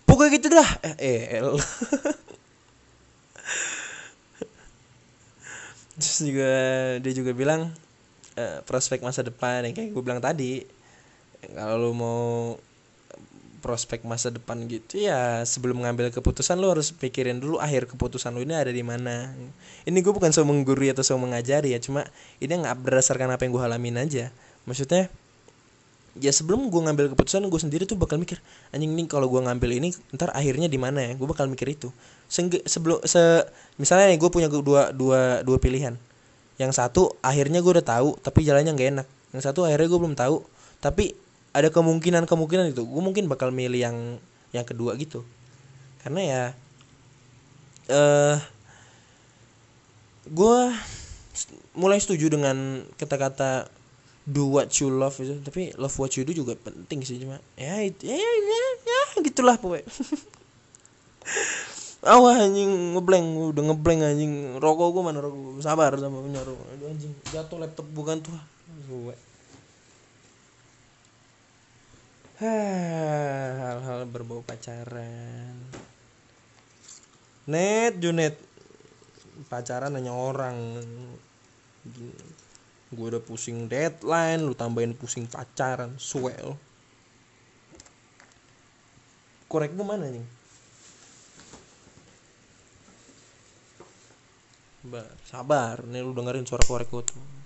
[0.07, 0.69] Pokoknya gitu dah.
[0.99, 1.39] Eh, eh
[6.01, 6.51] terus juga
[6.97, 7.69] dia juga bilang
[8.33, 10.65] uh, prospek masa depan yang kayak gue bilang tadi
[11.53, 12.57] kalau lu mau
[13.61, 18.41] prospek masa depan gitu ya sebelum mengambil keputusan lu harus pikirin dulu akhir keputusan lu
[18.41, 19.29] ini ada di mana.
[19.85, 22.03] Ini gue bukan so menggurui atau so mengajari ya cuma
[22.41, 24.33] ini nggak berdasarkan apa yang gue alamin aja.
[24.65, 25.07] Maksudnya
[26.19, 28.43] ya sebelum gue ngambil keputusan gue sendiri tuh bakal mikir
[28.75, 31.11] anjing nih kalau gue ngambil ini ntar akhirnya di mana ya?
[31.15, 31.93] Gue bakal mikir itu.
[32.27, 33.45] Sengge, sebelum se
[33.77, 35.95] misalnya gue punya dua dua dua pilihan.
[36.57, 39.07] Yang satu akhirnya gue udah tahu tapi jalannya nggak enak.
[39.37, 40.43] Yang satu akhirnya gue belum tahu.
[40.81, 41.13] Tapi
[41.51, 43.97] ada kemungkinan kemungkinan itu gue mungkin bakal milih yang
[44.55, 45.23] yang kedua gitu.
[46.03, 46.43] Karena ya
[47.91, 48.37] eh uh,
[50.31, 50.57] gue
[51.75, 53.67] mulai setuju dengan kata-kata
[54.27, 57.81] do what you love itu tapi love what you do juga penting sih cuma ya
[57.81, 59.87] ya ya, ya, ya gitulah pokoknya.
[62.01, 64.57] Awah anjing ngeblank udah ngeblank anjing.
[64.57, 66.65] Rokok gue mana rokok sabar sama punya rokok.
[66.81, 68.33] Anjing jatuh laptop bukan tuh
[72.41, 75.55] hal-hal berbau pacaran.
[77.45, 78.37] Net Junet.
[79.45, 80.81] Pacaran hanya orang.
[82.91, 86.57] Gue udah pusing deadline lu tambahin pusing pacaran swell.
[89.47, 90.25] Korek gue mana nih
[95.29, 95.85] sabar.
[95.87, 97.40] Nih lu dengerin suara korek gue tuh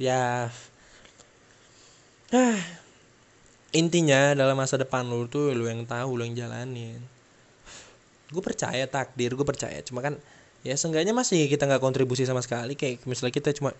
[0.00, 0.50] ya.
[2.34, 2.60] Ah,
[3.70, 6.98] intinya dalam masa depan lu tuh lu yang tahu lu yang jalanin.
[8.30, 9.78] Gue percaya takdir gue percaya.
[9.86, 10.18] Cuma kan
[10.66, 12.74] ya seenggaknya masih kita nggak kontribusi sama sekali.
[12.74, 13.70] Kayak misalnya kita cuma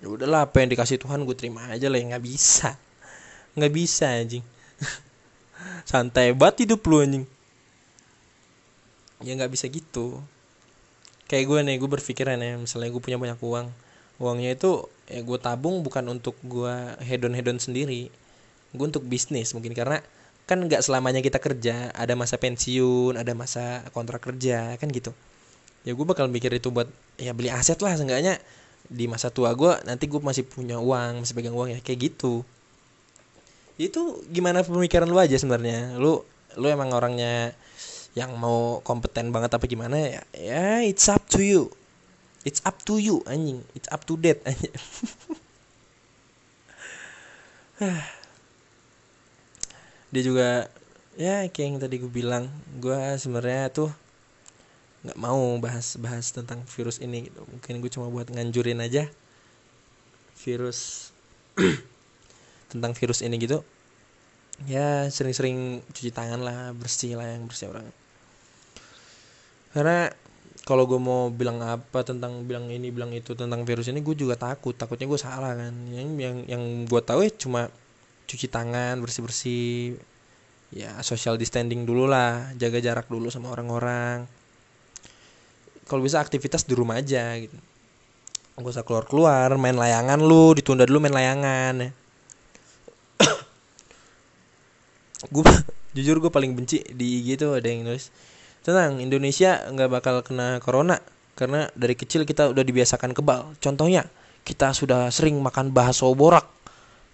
[0.00, 2.00] ya udahlah apa yang dikasih Tuhan gue terima aja lah.
[2.00, 2.76] Nggak bisa.
[3.58, 4.44] Nggak bisa anjing.
[5.90, 7.24] Santai banget hidup lu anjing.
[9.20, 10.22] Ya nggak bisa gitu.
[11.28, 13.68] Kayak gue nih gue berpikiran ya misalnya gue punya banyak uang
[14.18, 18.10] uangnya itu ya gue tabung bukan untuk gue hedon hedon sendiri.
[18.74, 20.04] Gue untuk bisnis mungkin karena
[20.44, 21.94] kan nggak selamanya kita kerja.
[21.94, 25.14] Ada masa pensiun ada masa kontrak kerja kan gitu.
[25.86, 28.36] Ya gue bakal mikir itu buat ya beli aset lah seenggaknya.
[28.88, 32.42] Di masa tua gue nanti gue masih punya uang masih pegang uang ya kayak gitu.
[33.78, 35.94] Itu gimana pemikiran lu aja sebenarnya?
[35.96, 36.26] Lu
[36.58, 37.54] lu emang orangnya
[38.18, 41.70] yang mau kompeten banget apa gimana ya ya it's up to you
[42.48, 43.60] it's up to you anjing.
[43.76, 44.72] It's up to date anjing.
[50.08, 50.72] Dia juga
[51.20, 52.48] ya kayak yang tadi gue bilang
[52.80, 53.92] gue sebenarnya tuh
[55.04, 57.44] nggak mau bahas-bahas tentang virus ini gitu.
[57.44, 59.04] Mungkin gue cuma buat nganjurin aja
[60.40, 61.12] virus
[62.72, 63.60] tentang virus ini gitu.
[64.64, 67.84] Ya sering-sering cuci tangan lah bersih lah yang bersih orang.
[69.76, 70.08] Karena
[70.68, 74.36] kalau gue mau bilang apa tentang bilang ini bilang itu tentang virus ini gue juga
[74.36, 74.76] takut.
[74.76, 75.72] Takutnya gue salah kan.
[75.88, 77.72] Yang yang yang gue tahu ya cuma
[78.28, 79.96] cuci tangan bersih bersih
[80.68, 82.52] ya social distancing dulu lah.
[82.60, 84.28] Jaga jarak dulu sama orang-orang.
[85.88, 87.56] Kalau bisa aktivitas di rumah aja gitu.
[88.60, 91.90] Gak usah keluar keluar main layangan lu ditunda dulu main layangan ya.
[95.32, 95.48] Gue
[95.96, 98.12] jujur gue paling benci di IG tuh ada yang nulis
[98.68, 101.00] Tenang, Indonesia nggak bakal kena corona
[101.32, 103.56] karena dari kecil kita udah dibiasakan kebal.
[103.64, 104.04] Contohnya,
[104.44, 106.44] kita sudah sering makan bakso borak,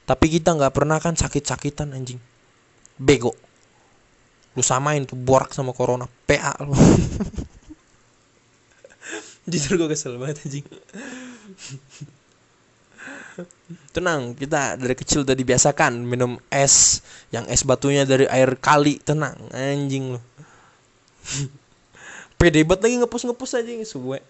[0.02, 2.18] tapi kita nggak pernah kan sakit-sakitan anjing.
[2.98, 3.38] Bego.
[4.58, 6.74] Lu samain tuh borak sama corona, PA lu.
[9.54, 10.66] Jujur gue kesel banget anjing.
[13.94, 19.38] tenang kita dari kecil udah dibiasakan minum es yang es batunya dari air kali tenang
[19.54, 20.20] anjing lu
[22.38, 24.20] pede banget lagi ngepus ngepus aja yang suwe.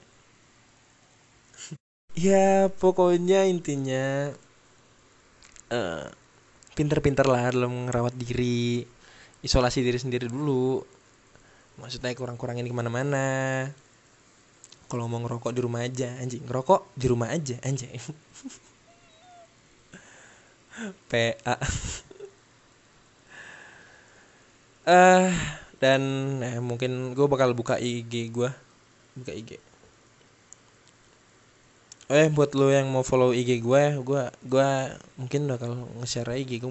[2.15, 4.31] Ya pokoknya intinya
[5.75, 6.07] eh,
[6.79, 8.87] pinter-pinter lah dalam merawat diri
[9.43, 10.83] isolasi diri sendiri dulu.
[11.83, 13.27] Maksudnya kurang-kurangin ke mana-mana.
[14.87, 16.47] Kalau mau ngerokok di rumah aja anjing.
[16.47, 17.91] Ngerokok di rumah aja anjing.
[21.11, 21.55] PA
[24.91, 26.01] eh dan
[26.43, 28.51] eh, mungkin gue bakal buka IG gue
[29.19, 29.59] buka IG
[32.13, 34.69] eh buat lo yang mau follow IG gue gue gue
[35.17, 36.71] mungkin bakal nge-share IG gue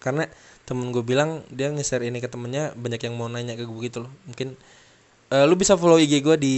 [0.00, 0.24] karena
[0.64, 4.08] temen gue bilang dia nge-share ini ke temennya banyak yang mau nanya ke gue gitu
[4.08, 4.12] loh.
[4.24, 4.56] Mungkin
[5.28, 6.56] uh, lu bisa follow IG gue di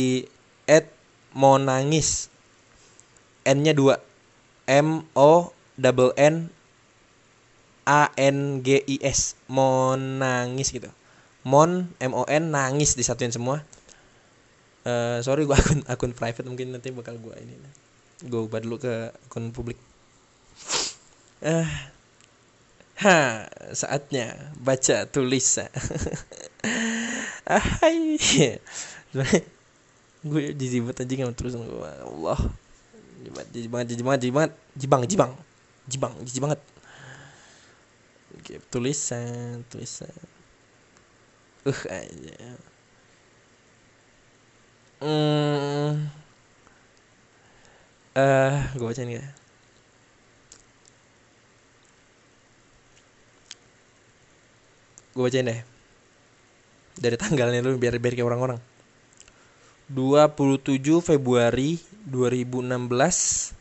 [0.70, 0.86] at
[1.34, 2.30] mau nangis
[3.42, 3.98] n nya dua.
[4.70, 6.46] M o double n
[7.82, 9.34] a n g i s.
[9.50, 10.92] Mau nangis gitu
[11.42, 13.62] mon m o n nangis disatuin semua.
[14.82, 17.54] Uh, sorry gue akun akun private mungkin nanti bakal gue ini.
[18.26, 19.78] Gue ubah dulu ke akun publik.
[21.42, 21.66] Uh,
[23.02, 25.66] ha saatnya baca tulisan
[27.50, 28.14] hai
[30.22, 32.38] gue banget anjing sama tulisan gue Allah.
[33.54, 34.20] Jijik banget jijik banget
[34.78, 35.32] jibang jibang.
[35.90, 36.60] Jibang jijik banget.
[38.38, 40.10] Oke, tulisan tulisan
[41.62, 42.34] uh aja
[45.02, 45.94] hmm.
[48.12, 49.24] Eh uh, gue bacain ya.
[55.16, 55.60] Gue bacain deh.
[57.00, 58.60] Dari tanggalnya dulu biar biar kayak orang-orang.
[59.88, 63.56] 27 Februari 2016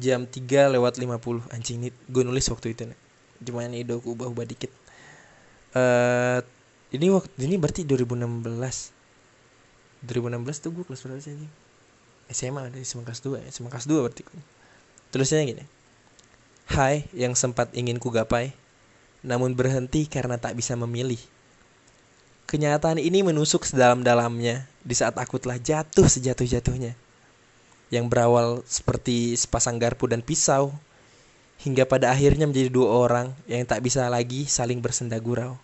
[0.00, 2.96] jam 3 lewat 50 anjing ini gue nulis waktu itu nih
[3.42, 4.70] cuma ini udah ubah-ubah dikit.
[5.74, 6.40] Uh,
[6.92, 8.52] ini waktu ini berarti 2016
[10.02, 11.48] 2016 tuh gue kelas berapa sih
[12.32, 13.48] SMA dari SMA kelas 2 ya?
[13.52, 14.24] SMA kelas 2 berarti.
[15.12, 15.64] Tulisnya gini.
[16.72, 18.56] Hai yang sempat ingin ku gapai
[19.22, 21.20] namun berhenti karena tak bisa memilih.
[22.50, 26.98] Kenyataan ini menusuk sedalam-dalamnya di saat aku telah jatuh sejatuh-jatuhnya.
[27.88, 30.74] Yang berawal seperti sepasang garpu dan pisau,
[31.62, 35.54] hingga pada akhirnya menjadi dua orang yang tak bisa lagi saling bersenda gurau.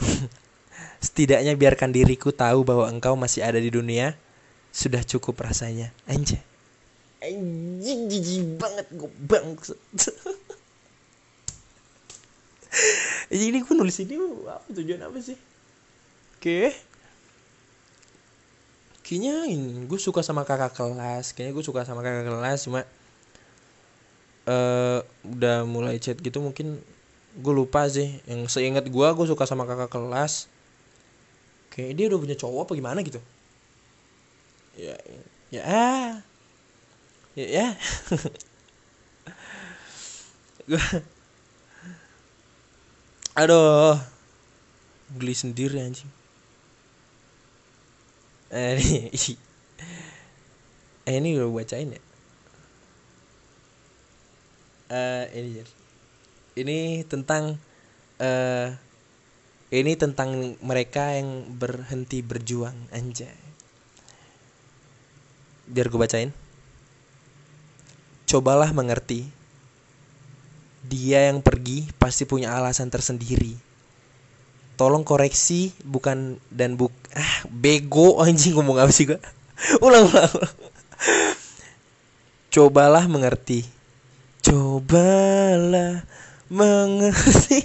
[1.04, 4.14] Setidaknya biarkan diriku tahu bahwa engkau masih ada di dunia,
[4.72, 5.92] sudah cukup rasanya.
[6.08, 6.40] Anjay.
[7.22, 9.78] Anjing jijik banget gue bangsa.
[13.30, 15.38] ini gue nulis ini apa tujuan apa sih?
[16.38, 16.74] Oke.
[19.06, 21.30] Kayaknya ini gue suka sama kakak kelas.
[21.36, 22.82] Kayaknya gue suka sama kakak kelas cuma
[24.46, 26.82] uh, udah mulai chat gitu mungkin
[27.38, 28.20] gue lupa sih.
[28.28, 30.48] Yang seingat gue gue suka sama kakak kelas.
[31.72, 33.20] Kayak dia udah punya cowok apa gimana gitu.
[34.76, 34.96] Ya
[35.52, 35.64] ya
[37.36, 37.66] ya ya.
[40.68, 40.80] gue
[43.32, 43.96] Aduh.
[45.12, 46.08] Geli sendiri anjing
[48.52, 49.08] eh ini
[51.08, 52.00] eh, ini gue bacain ya
[54.92, 55.64] uh, ini
[56.56, 57.56] ini tentang
[58.20, 58.68] uh,
[59.72, 63.32] ini tentang mereka yang berhenti berjuang anjay.
[65.64, 66.30] Biar gue bacain.
[68.28, 69.24] Cobalah mengerti.
[70.84, 73.56] Dia yang pergi pasti punya alasan tersendiri.
[74.76, 79.20] Tolong koreksi bukan dan buk ah bego anjing ngomong apa sih gua?
[79.84, 80.32] Ulang ulang.
[82.52, 83.64] Cobalah mengerti.
[84.42, 86.02] Cobalah
[86.52, 87.64] mengerti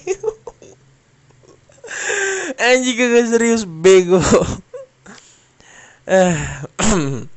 [2.56, 4.24] anjing gak serius bego
[6.08, 6.36] eh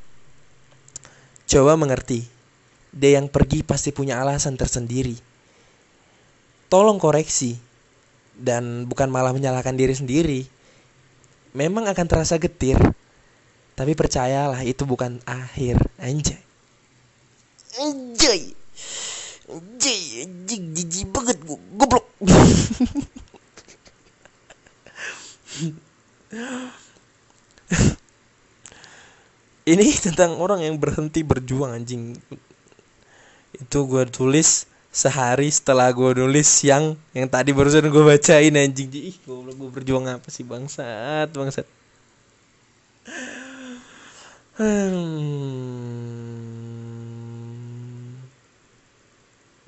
[1.50, 2.22] coba mengerti
[2.94, 5.18] dia yang pergi pasti punya alasan tersendiri
[6.70, 7.58] tolong koreksi
[8.40, 10.40] dan bukan malah menyalahkan diri sendiri.
[11.52, 12.80] Memang akan terasa getir,
[13.76, 15.76] tapi percayalah itu bukan akhir.
[16.00, 16.40] Anjay.
[17.76, 18.56] Anjay.
[19.50, 21.58] Anjay, anjing jijik banget gua.
[21.74, 22.06] Goblok.
[29.70, 32.16] Ini tentang orang yang berhenti berjuang anjing.
[33.54, 39.14] Itu gue tulis sehari setelah gue nulis siang yang tadi barusan gue bacain anjing ih
[39.22, 41.62] gue gue berjuang apa sih bangsat bangsat
[44.58, 45.59] hmm.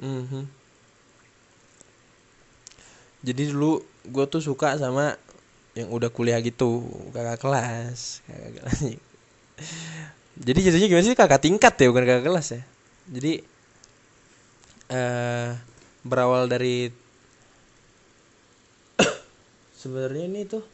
[0.03, 0.45] Hmm.
[3.23, 5.15] jadi dulu gue tuh suka sama
[5.73, 6.85] yang udah kuliah gitu
[7.15, 8.79] kakak kelas kakak kelas.
[10.33, 11.17] Jadi jadinya gimana sih?
[11.17, 12.63] Kakak tingkat ya bukan kakak kelas ya?
[13.13, 13.33] Jadi
[14.91, 15.49] uh,
[16.03, 16.89] berawal dari
[19.81, 20.65] sebenarnya ini tuh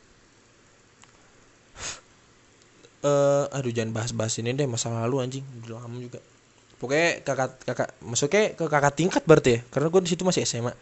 [2.99, 6.19] eh aduh jangan bahas-bahas ini deh masa lalu anjing udah lama juga
[6.79, 9.61] pokoknya kakak kakak maksudnya ke kakak tingkat berarti ya?
[9.71, 10.73] Karena gue di situ masih SMA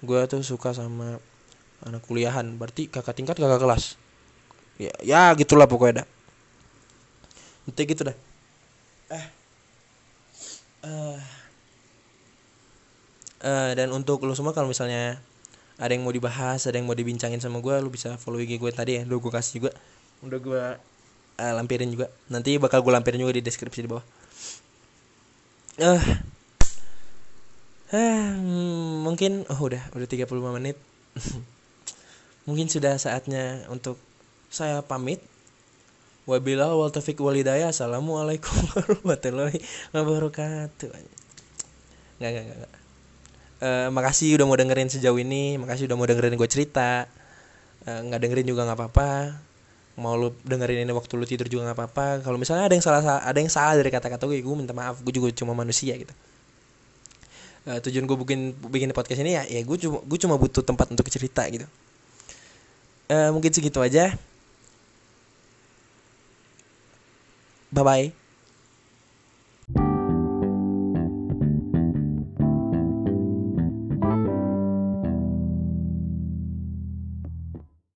[0.00, 1.20] gue tuh suka sama
[1.84, 2.46] anak kuliahan.
[2.56, 3.98] Berarti kakak tingkat kakak kelas.
[4.80, 6.06] Ya ya gitulah pokoknya dah.
[7.68, 8.16] Nanti gitu dah.
[9.12, 9.26] Eh.
[10.86, 11.18] Eh.
[13.40, 15.16] Eh, dan untuk lo semua kalau misalnya
[15.80, 18.70] ada yang mau dibahas ada yang mau dibincangin sama gue lu bisa follow IG gue
[18.72, 19.02] tadi ya.
[19.04, 19.70] Udah gue kasih juga.
[20.24, 20.62] Udah gue
[21.42, 22.06] eh, lampirin juga.
[22.32, 24.19] Nanti bakal gue lampirin juga di deskripsi di bawah
[25.80, 26.04] eh.
[27.90, 28.30] Eh,
[29.02, 30.76] mungkin oh udah udah 35 menit.
[32.46, 33.98] Mungkin sudah saatnya untuk
[34.52, 35.18] saya pamit.
[36.28, 39.58] Wabillahi wal taufiq walhidayah assalamualaikum warahmatullahi
[39.90, 40.90] wabarakatuh.
[42.22, 42.72] Nggak nggak nggak.
[43.60, 45.58] Eh, makasih udah mau dengerin sejauh ini.
[45.58, 47.10] Makasih udah mau dengerin gue cerita.
[47.88, 49.10] Eh, nggak dengerin juga nggak apa-apa
[50.00, 52.06] mau lu dengerin ini waktu lu tidur juga nggak apa-apa.
[52.24, 55.04] Kalau misalnya ada yang salah ada yang salah dari kata-kata gue gue minta maaf.
[55.04, 56.14] Gue juga cuma manusia gitu.
[57.68, 58.40] Eh, tujuan gue bikin
[58.72, 61.68] bikin podcast ini ya ya gue cuma gue cuma butuh tempat untuk cerita gitu.
[63.12, 64.16] Eh, mungkin segitu aja.
[67.70, 68.19] Bye bye